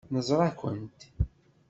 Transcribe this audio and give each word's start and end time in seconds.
Neẓra-kent. 0.13 0.99